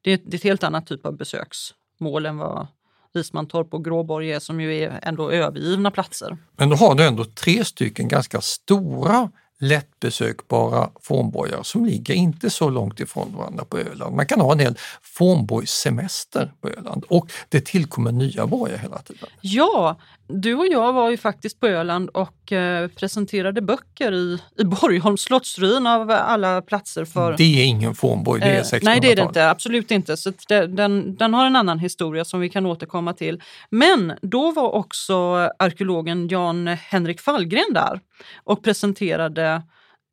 [0.00, 2.66] det, det är ett helt annat typ av besöksmål än vad
[3.14, 6.38] Rismantorp och Gråborg är som ju är ändå övergivna platser.
[6.56, 9.30] Men då har du ändå tre stycken ganska stora
[9.62, 14.16] lättbesökbara fornborgar som ligger inte så långt ifrån varandra på Öland.
[14.16, 19.28] Man kan ha en hel fornborgssemester på Öland och det tillkommer nya borgar hela tiden.
[19.40, 19.96] Ja,
[20.28, 25.20] du och jag var ju faktiskt på Öland och eh, presenterade böcker i, i Borgholms
[25.20, 28.80] slottsruin av alla platser för Det är ingen fornborg, det är Eh, 1600-tal.
[28.82, 29.50] Nej, det är det inte.
[29.50, 30.16] Absolut inte.
[30.16, 33.42] Så det, den, den har en annan historia som vi kan återkomma till.
[33.70, 35.14] Men då var också
[35.58, 38.00] arkeologen Jan Henrik Fallgren där
[38.44, 39.62] och presenterade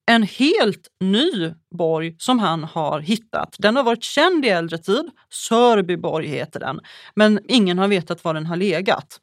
[0.09, 3.55] en helt ny borg som han har hittat.
[3.59, 5.09] Den har varit känd i äldre tid.
[5.29, 6.79] Sörbyborg heter den.
[7.15, 9.19] Men ingen har vetat var den har legat.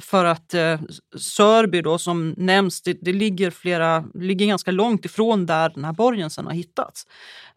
[0.00, 0.80] För att eh,
[1.16, 5.92] Sörby då som nämns, det, det ligger, flera, ligger ganska långt ifrån där den här
[5.92, 7.06] borgen sen har hittats.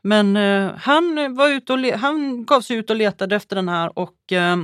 [0.01, 3.69] Men eh, han, var ute och le- han gav sig ut och letade efter den
[3.69, 4.57] här och, eh,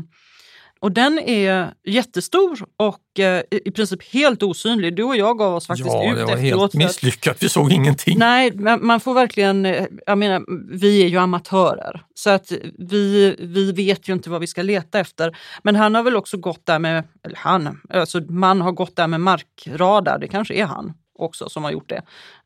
[0.81, 4.95] och den är jättestor och eh, i princip helt osynlig.
[4.95, 6.61] Du och jag gav oss faktiskt ja, ut det var efteråt.
[6.61, 7.37] helt misslyckat.
[7.43, 8.19] Vi såg ingenting.
[8.19, 10.43] Nej, men man får verkligen, eh, jag menar,
[10.77, 14.99] vi är ju amatörer så att vi, vi vet ju inte vad vi ska leta
[14.99, 15.37] efter.
[15.63, 19.07] Men han har väl också gått där med, eller han, alltså man har gått där
[19.07, 22.01] med markradar, det kanske är han också som har gjort det.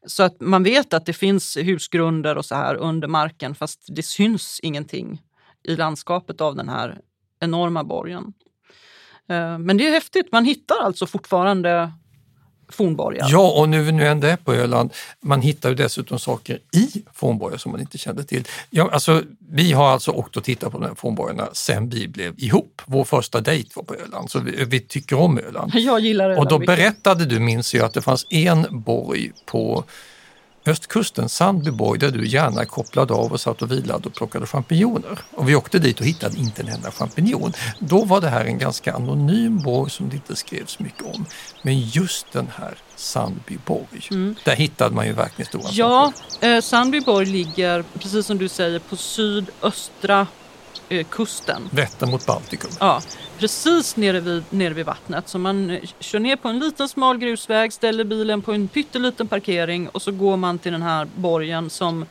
[0.08, 4.04] Så att man vet att det finns husgrunder och så här under marken fast det
[4.04, 5.22] syns ingenting
[5.64, 6.98] i landskapet av den här
[7.46, 8.34] enorma borgen.
[9.30, 11.92] Eh, Men det är häftigt, man hittar alltså fortfarande
[12.70, 13.28] fornborgar.
[13.30, 17.58] Ja, och nu nu ändå är på Öland, man hittar ju dessutom saker i fornborgar
[17.58, 18.48] som man inte kände till.
[18.70, 22.34] Ja, alltså, vi har alltså åkt och tittat på de här fornborgarna sen vi blev
[22.38, 22.82] ihop.
[22.86, 25.72] Vår första dejt var på Öland, så vi, vi tycker om Öland.
[25.76, 29.84] Jag gillar Och då Öland berättade du, minns jag, att det fanns en borg på
[30.68, 35.20] östkusten, Sandbyborg, där du gärna kopplade av och satt och vilade och plockade champinjoner.
[35.32, 37.54] Och vi åkte dit och hittade inte en enda champinjon.
[37.80, 41.26] Då var det här en ganska anonym borg som det inte skrevs mycket om.
[41.62, 47.84] Men just den här Sandbyborg, där hittade man ju verkligen stora Ja, eh, Sandbyborg ligger,
[48.00, 50.28] precis som du säger, på sydöstra
[51.10, 51.70] kusten.
[51.72, 52.72] Vättern mot Baltikum.
[52.80, 53.02] Ja,
[53.38, 55.30] precis nere vid, nere vid vattnet.
[55.30, 59.28] Så man eh, kör ner på en liten smal grusväg, ställer bilen på en pytteliten
[59.28, 62.06] parkering och så går man till den här borgen som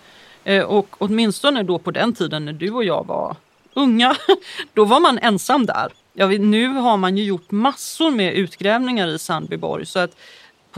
[0.44, 3.36] eh, och åtminstone då på den tiden när du och jag var
[3.74, 4.16] unga,
[4.74, 5.92] då var man ensam där.
[6.12, 10.16] Ja, nu har man ju gjort massor med utgrävningar i Sandbyborg så att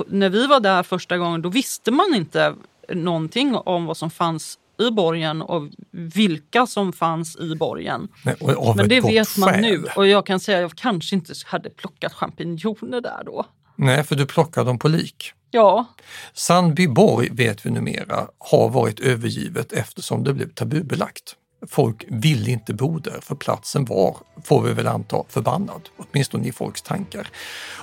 [0.06, 2.54] när vi var där första gången då visste man inte
[2.88, 8.08] någonting om vad som fanns i borgen och vilka som fanns i borgen.
[8.22, 8.36] Nej,
[8.76, 12.12] Men det vet man nu och jag kan säga att jag kanske inte hade plockat
[12.12, 13.46] champinjoner där då.
[13.76, 15.32] Nej, för du plockar dem på lik.
[15.50, 15.84] Ja,
[16.32, 21.36] Sandbyborg vet vi numera har varit övergivet eftersom det blev tabubelagt.
[21.68, 26.52] Folk ville inte bo där för platsen var, får vi väl anta, förbannad, åtminstone i
[26.52, 27.28] folks tankar.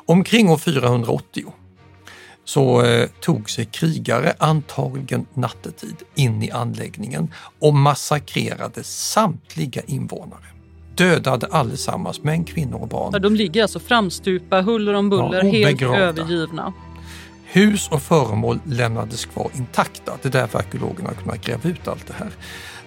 [0.06, 1.54] Omkring år 480
[2.46, 10.46] så eh, tog sig krigare, antagligen nattetid, in i anläggningen och massakrerade samtliga invånare.
[10.96, 13.10] Dödade allesammans, män, kvinnor och barn.
[13.14, 16.74] Ja, de ligger alltså framstupa, huller om buller, Ja, helt övergivna.
[17.46, 20.18] Hus och föremål lämnades kvar intakta.
[20.22, 22.30] Det är därför arkeologerna har kunnat gräva ut allt det här.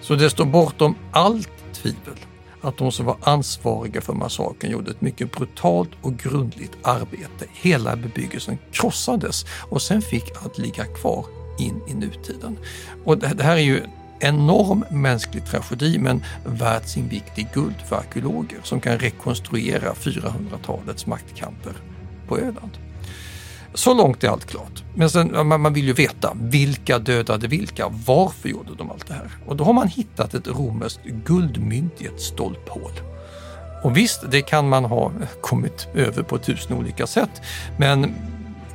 [0.01, 2.15] Så det står bortom allt tvivel
[2.61, 7.45] att de som var ansvariga för massakern gjorde ett mycket brutalt och grundligt arbete.
[7.53, 11.25] Hela bebyggelsen krossades och sen fick allt ligga kvar
[11.59, 12.57] in i nutiden.
[13.05, 13.81] Och det här är ju
[14.19, 21.05] enorm mänsklig tragedi men värt sin vikt i guld för arkeologer som kan rekonstruera 400-talets
[21.05, 21.73] maktkamper
[22.27, 22.86] på Öland.
[23.77, 24.83] Så långt är allt klart.
[24.95, 29.13] Men sen, man man vill ju veta vilka dödade vilka, varför gjorde de allt det
[29.13, 29.29] här?
[29.45, 32.91] Och då har man hittat ett romerskt guldmynt i ett stolphål.
[33.83, 35.11] Och visst, det kan man ha
[35.41, 37.41] kommit över på tusen olika sätt,
[37.77, 38.15] men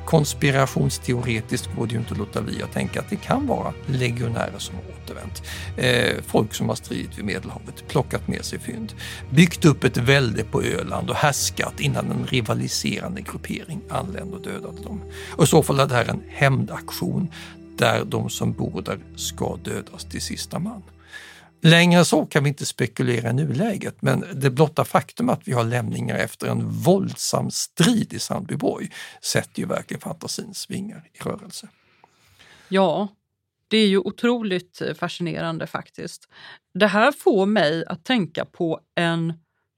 [0.05, 4.59] konspirationsteoretiskt går det ju inte att låta bli att tänka att det kan vara legionärer
[4.59, 5.43] som har återvänt.
[5.77, 8.93] Eh, folk som har stridit vid Medelhavet, plockat med sig fynd,
[9.29, 14.83] byggt upp ett välde på Öland och härskat innan en rivaliserande gruppering anlände och dödade
[14.83, 15.01] dem.
[15.31, 17.31] Och i så fall är det här en hämndaktion
[17.77, 20.81] där de som bor där ska dödas till sista man.
[21.65, 25.63] Längre så kan vi inte spekulera i nuläget, men det blotta faktum att vi har
[25.63, 28.89] lämningar efter en våldsam strid i Sandbyborg
[29.21, 31.67] sätter ju verkligen fantasins vingar i rörelse.
[32.69, 33.07] Ja,
[33.67, 36.27] det är ju otroligt fascinerande faktiskt.
[36.73, 39.33] Det här får mig att tänka på en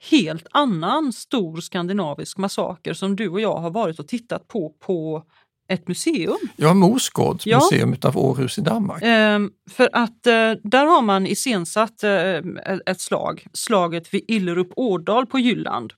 [0.09, 5.23] helt annan stor skandinavisk massaker som du och jag har varit och tittat på på
[5.67, 6.37] ett museum.
[6.55, 7.57] Ja, Mosgårds Ja.
[7.57, 9.03] museum utanför Århus i Danmark.
[9.05, 12.37] Ehm, för att eh, där har man iscensatt eh,
[12.85, 15.93] ett slag, slaget vid Illerup-Årdal på Jylland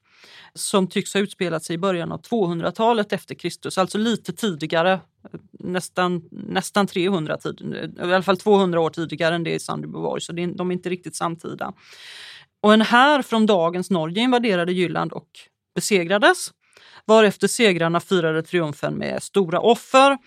[0.54, 5.00] som tycks ha utspelat sig i början av 200-talet efter Kristus, alltså lite tidigare, eh,
[5.60, 7.62] nästan, nästan 300, tid,
[7.98, 10.74] i alla fall 200 år tidigare än det i Sandbyborg, så det är, de är
[10.74, 11.74] inte riktigt samtida.
[12.62, 15.30] Och en här från dagens Norge invaderade Jylland och
[15.76, 16.48] besegrades
[17.08, 20.18] varefter segrarna firade triumfen med stora offer.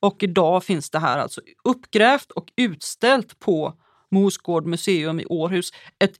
[0.00, 3.74] Och idag finns det här alltså uppgrävt och utställt på
[4.10, 5.70] Mosgård museum i Århus.
[6.04, 6.12] Ett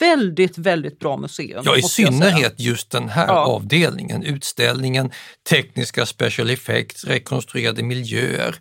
[0.00, 1.62] väldigt, väldigt bra museum.
[1.66, 3.44] Ja, i synnerhet just den här Ja.
[3.46, 5.10] avdelningen, utställningen,
[5.50, 8.54] tekniska special effects, rekonstruerade miljöer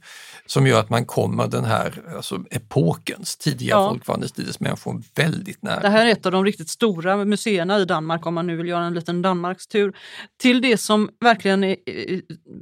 [0.48, 3.90] som gör att man kommer den här alltså, epokens, tidiga Ja.
[3.90, 5.80] folkvandringstidens människor väldigt nära.
[5.80, 8.68] Det här är ett av de riktigt stora museerna i Danmark om man nu vill
[8.68, 9.98] göra en liten Danmarkstur.
[10.38, 11.76] Till det som verkligen är,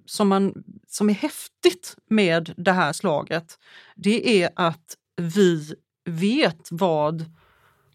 [0.05, 0.53] som man,
[0.87, 3.57] som är häftigt med det här slaget,
[3.95, 5.73] det är att vi
[6.09, 7.25] vet vad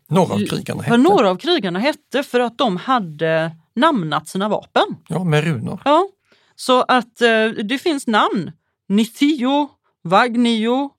[0.09, 0.97] Några av krigarna hette.
[0.97, 4.97] några av krigarna hette för att de hade namnat sina vapen.
[5.09, 5.83] Ja, med runor.
[5.85, 6.09] Ja,
[6.57, 8.53] så att eh, det finns namn.
[8.89, 9.69] Nithio,
[10.09, 10.91] Vagnio,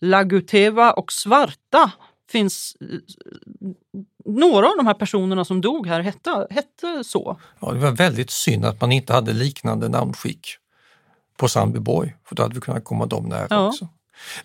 [0.00, 1.90] Laguteva och Svarta
[2.30, 2.76] finns
[4.24, 7.40] några av de här personerna som dog här hette, hette så.
[7.60, 10.46] Ja, det var väldigt synd att man inte hade liknande namnskick
[11.36, 13.68] på Sandbyborg, för då hade vi kunnat komma dem nära Ja.
[13.68, 13.88] också.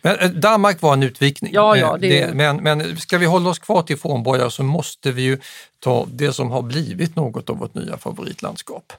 [0.01, 1.51] Men eh, Danmark var en utvikning.
[1.53, 5.11] Ja, ja, Eh, det- men, men ska vi hålla oss kvar till fornborgar så måste
[5.11, 5.37] vi ju
[5.79, 8.93] ta det som har blivit något av vårt nya favoritlandskap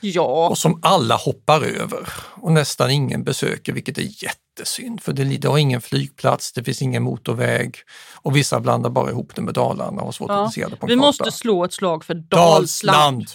[0.00, 5.48] Ja, och som alla hoppar över och nästan ingen besöker, vilket är jättesynd för det,
[5.48, 7.76] har ingen flygplats, det finns ingen motorväg
[8.14, 10.46] och vissa blandar bara ihop det med Dalarna och har svårt ja.
[10.46, 11.06] att se det på en vi karta.
[11.06, 12.96] måste slå ett slag för Dalsland.
[12.96, 13.26] Dalsland!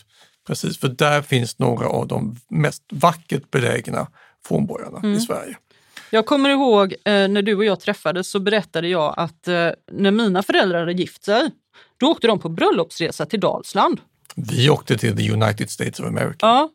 [0.47, 4.07] Precis, för där finns några av de mest vackert belägna
[4.45, 5.13] fornborgarna Mm.
[5.13, 5.57] i Sverige.
[6.09, 10.11] Jag kommer ihåg eh, när du och jag träffades så berättade jag att eh, när
[10.11, 11.51] mina föräldrar hade gift sig,
[11.99, 13.99] då åkte de på bröllopsresa till Dalsland.
[14.35, 16.37] Vi åkte till the United States of America.
[16.41, 16.69] Ja,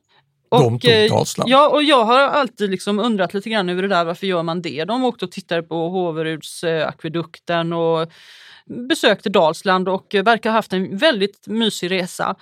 [0.50, 1.50] De tog eh, Dalsland.
[1.50, 4.04] Ja, och jag har alltid liksom undrat lite grann över det där.
[4.04, 4.84] Varför gör man det?
[4.84, 8.08] De åkte och tittade på Håverudsakvedukten och
[8.88, 12.34] besökte Dalsland och verkar ha haft en väldigt mysig resa.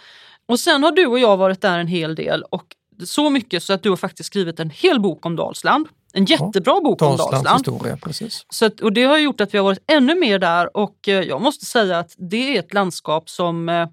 [0.46, 2.64] Och sen har du och jag varit där en hel del och
[3.04, 5.88] så mycket så att du har faktiskt skrivit en hel bok om Dalsland.
[6.12, 7.60] En jättebra bok om Dalslands Dalsland.
[7.60, 8.46] historia, precis.
[8.48, 11.20] Så att, och det har gjort att vi har varit ännu mer där och eh,
[11.20, 13.88] jag måste säga att det är ett landskap som eh,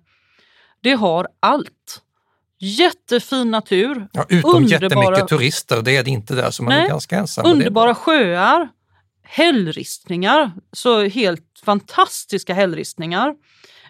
[0.82, 2.02] det har allt.
[2.60, 4.08] Jättefin natur.
[4.14, 7.18] Ja, utom underbara- jättemycket turister, det är det inte där, så man är Nej, ganska
[7.18, 7.46] ensam.
[7.46, 8.70] är Underbara sjöar,
[9.24, 13.36] hällristningar, så helt fantastiska hällristningar.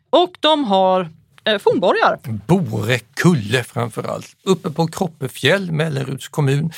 [0.10, 1.10] Och de har
[1.46, 2.20] eh, fornborgar.
[2.48, 4.28] Borekulle framförallt.
[4.44, 6.72] Uppe på Kroppefjäll, Melleruds kommun.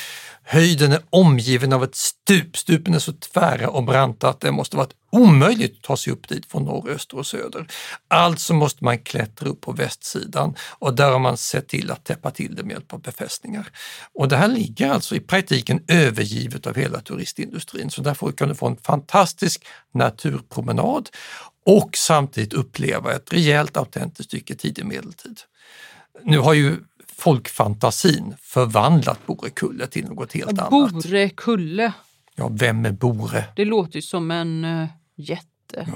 [0.46, 2.58] Höjden är omgiven av ett stup.
[2.58, 6.28] Stupen är så tvära och branta att det måste varit omöjligt att ta sig upp
[6.28, 7.68] dit från norr, öster och söder.
[8.08, 12.32] Alltså måste man klättra upp på västsidan och där har man sett till att täppa
[12.32, 13.68] till det med hjälp av befästningar.
[14.14, 18.56] Och det här ligger alltså i praktiken övergivet av hela turistindustrin så därför kan du
[18.56, 21.10] få en fantastisk naturpromenad
[21.66, 25.40] och samtidigt uppleva ett rejält autentiskt stycke tidig medeltid.
[26.24, 26.76] Nu har ju
[27.08, 30.70] folkfantasin förvandlat Borekulle till något helt annat.
[30.70, 31.94] Bore kulle.
[32.36, 33.46] Ja, vem är Bore?
[33.56, 35.88] Det låter ju som en uh, jätte.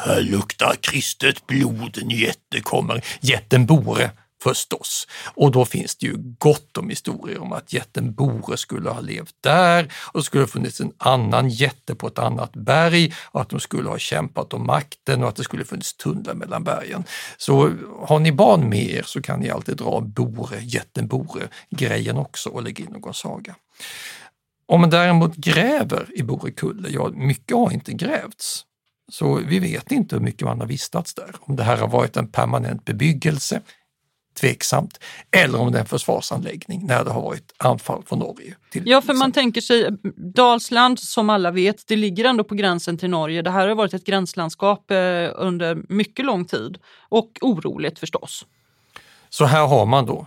[0.00, 3.04] Här luktar kristet blod, en jätte kommer.
[3.20, 4.10] Jätten Bore
[4.42, 5.06] förstås.
[5.34, 9.34] Och då finns det ju gott om historier om att jätten Bore skulle ha levt
[9.40, 13.60] där och skulle ha funnits en annan jätte på ett annat berg och att de
[13.60, 17.04] skulle ha kämpat om makten och att det skulle funnits tunnlar mellan bergen.
[17.36, 17.72] Så
[18.06, 22.62] har ni barn med er så kan ni alltid dra Bore, jätten Bore-grejen också och
[22.62, 23.54] lägga in någon saga.
[24.66, 28.64] Om man däremot gräver i Borekulle, ja mycket har inte grävts.
[29.12, 31.34] Så vi vet inte hur mycket man har vistats där.
[31.40, 33.60] Om det här har varit en permanent bebyggelse,
[34.40, 38.54] tveksamt, eller om det är en försvarsanläggning när det har varit anfall från Norge.
[38.72, 39.88] Ja, för man tänker sig
[40.34, 43.42] Dalsland som alla vet, det ligger ändå på gränsen till Norge.
[43.42, 44.96] Det här har varit ett gränslandskap eh,
[45.34, 46.78] under mycket lång tid
[47.08, 48.46] och oroligt förstås.
[49.28, 50.26] Så här har man då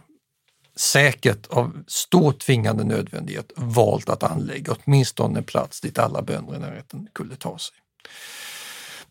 [0.75, 6.59] säkert av stor tvingande nödvändighet valt att anlägga åtminstone en plats dit alla bönder i
[6.59, 7.75] närheten kunde ta sig.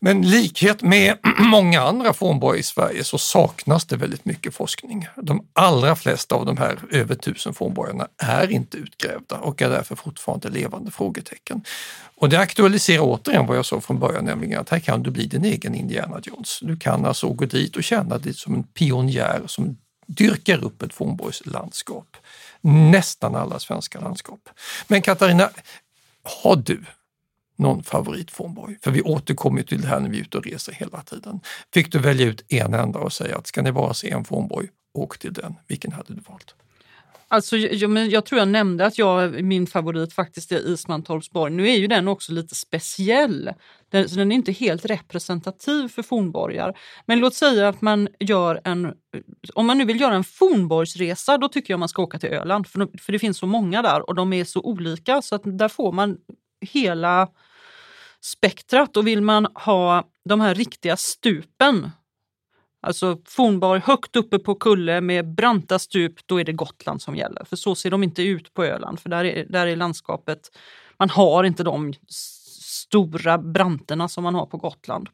[0.03, 5.07] Men likhet med många andra fornborgar i Sverige så saknas det väldigt mycket forskning.
[5.15, 9.95] De allra flesta av de här över tusen fornborgarna är inte utgrävda och är därför
[9.95, 11.63] fortfarande levande frågetecken.
[12.15, 15.25] Och det aktualiserar återigen vad jag sa från början, nämligen att här kan du bli
[15.25, 16.59] din egen Indiana Jones.
[16.61, 19.77] Du kan alltså gå dit och känna dig som en pionjär som
[20.07, 22.17] dyrkar upp ett fornborgslandskap.
[22.61, 24.49] Nästan alla svenska landskap.
[24.87, 25.49] Men Katarina,
[26.23, 26.83] har du
[27.61, 28.77] någon favoritfornborg?
[28.83, 31.39] För vi återkommer till det här när vi är ute och reser hela tiden.
[31.73, 34.67] Fick du välja ut en enda och säga att ska ni bara se en fornborg,
[34.93, 35.55] åk till den.
[35.67, 36.55] Vilken hade du valt?
[37.27, 41.53] Alltså, jag, men jag tror jag nämnde att jag, min favorit faktiskt är Ismantorpsborg.
[41.53, 43.49] Nu är ju den också lite speciell.
[43.89, 46.77] Den, så den är inte helt representativ för fornborgar.
[47.05, 48.93] Men låt säga att man gör en...
[49.53, 52.67] Om man nu vill göra en fornborgsresa, då tycker jag man ska åka till Öland.
[52.67, 55.67] För, för det finns så många där och de är så olika så att där
[55.67, 56.17] får man
[56.61, 57.27] hela
[58.21, 58.97] spektrat.
[58.97, 61.91] Och vill man ha de här riktiga stupen
[62.83, 67.45] Alltså fornborg högt uppe på kulle med branta stup, då är det Gotland som gäller.
[67.45, 70.51] För så ser de inte ut på Öland, för där är, där är landskapet,
[70.97, 71.93] man har inte de
[72.61, 75.09] stora branterna som man har på Gotland.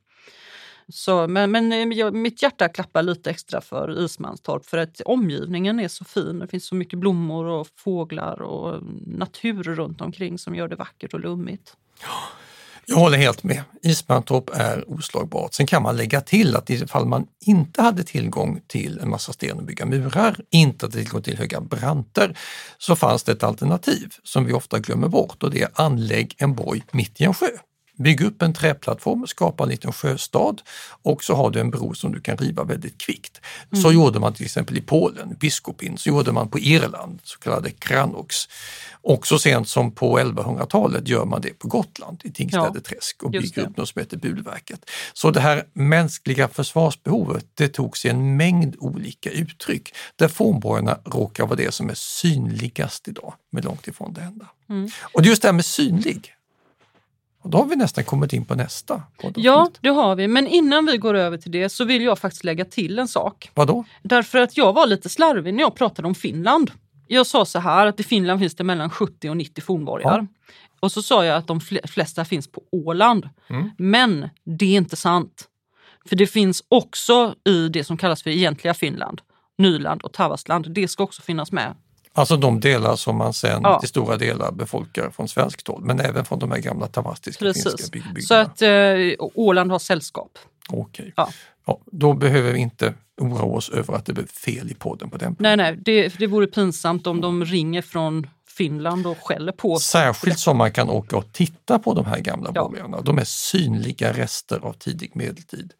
[0.90, 5.80] Så, men men eh, jag, mitt hjärta klappar lite extra för Ismanstorp för att omgivningen
[5.80, 6.40] är så fin.
[6.40, 11.14] Det finns så mycket blommor och fåglar och natur runt omkring som gör det vackert
[11.14, 11.78] och lummigt.
[12.90, 13.64] Jag håller helt med.
[13.82, 15.54] Ismantorp är oslagbart.
[15.54, 19.58] Sen kan man lägga till att ifall man inte hade tillgång till en massa sten
[19.58, 22.38] och bygga murar, inte hade tillgång till höga branter,
[22.78, 26.56] så fanns det ett alternativ som vi ofta glömmer bort och det är anlägg en
[26.56, 27.48] borg mitt i en sjö.
[27.98, 30.62] Bygg upp en träplattform, skapa en liten sjöstad
[31.04, 33.42] och så har du en bro som du kan riva väldigt kvickt.
[33.82, 37.72] Så gjorde man till exempel i Polen, Biskopin, så gjorde man på Irland, så kallade
[37.72, 38.36] Kranox.
[39.02, 43.32] Och så sent som på 1100-talet gör man det på Gotland, i Tingstäde träsk och
[43.32, 44.90] bygger upp något som heter Bulverket.
[45.14, 51.46] Så det här mänskliga försvarsbehovet, det tog sig en mängd olika uttryck där fornborgarna råkar
[51.46, 54.46] vara det som är synligast idag, men långt ifrån det enda.
[54.70, 54.90] Mm.
[55.14, 56.34] Och just det här med synlig.
[57.48, 59.46] Och då har vi nästan kommit in på nästa poddavsnitt.
[59.46, 60.28] Ja, det har vi.
[60.28, 63.52] Men innan vi går över till det så vill jag faktiskt lägga till en sak.
[63.54, 63.86] Vadå?
[64.04, 66.72] Därför att jag var lite slarvig när jag pratade om Finland.
[67.08, 70.28] Jag sa så här att i Finland finns det mellan 70 och 90 fornborgar.
[70.80, 73.30] Och så sa jag att de fle- flesta finns på Åland.
[73.50, 73.70] Mm.
[73.78, 75.48] Men det är inte sant.
[76.10, 79.22] För det finns också i det som kallas för egentliga Finland,
[79.58, 80.72] Nyland och Tavastland.
[80.74, 81.76] Det ska också finnas med.
[82.18, 83.80] Alltså de delar som man sen Ja.
[83.80, 87.70] till stora delar befolkar från svenskt håll, men även från de här gamla tavastiska finska
[87.70, 87.92] Precis.
[87.92, 88.22] by- byggnaderna.
[88.28, 90.38] Så att eh, Åland har sällskap.
[90.70, 91.14] Okej.
[91.16, 91.30] Ja.
[91.66, 95.18] Ja, då behöver vi inte oroa oss över att det blir fel i podden på
[95.18, 95.44] den punkten.
[95.44, 99.84] Nej, nej, det, det vore pinsamt om de ringer från Finland och skäller på oss.
[99.84, 102.64] Särskilt som man kan åka och titta på de här gamla Ja.
[102.70, 103.02] borgarna.
[103.02, 105.74] De är synliga rester av tidig medeltid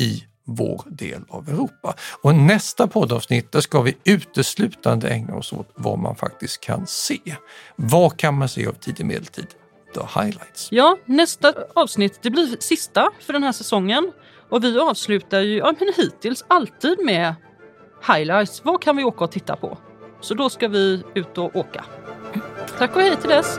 [0.00, 1.94] i vår del av Europa.
[2.22, 7.20] Och nästa poddavsnitt där ska vi uteslutande ägna oss åt vad man faktiskt kan se.
[7.76, 9.46] Vad kan man se av tidig medeltid?
[9.94, 10.68] The highlights.
[10.70, 14.12] Ja, nästa avsnitt det blir sista för den här säsongen.
[14.50, 17.34] Och vi avslutar ju ja, men hittills alltid med
[18.06, 18.64] highlights.
[18.64, 19.78] Vad kan vi åka och titta på?
[20.20, 21.84] Så då ska vi ut och åka.
[22.78, 23.58] Tack och hej till dess!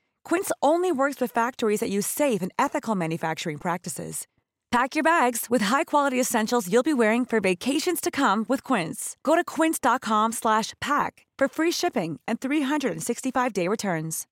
[0.25, 4.27] Quince only works with factories that use safe and ethical manufacturing practices.
[4.71, 9.17] Pack your bags with high-quality essentials you'll be wearing for vacations to come with Quince.
[9.21, 10.31] Go to quince.com
[10.79, 14.27] pack for free shipping and 365-day returns.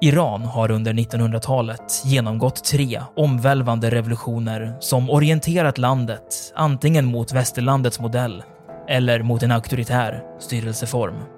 [0.00, 8.42] Iran har under 1900-talet genomgått tre omvälvande revolutioner som orienterat landet antingen mot västerlandets modell
[8.88, 11.37] eller mot en auktoritär styrelseform.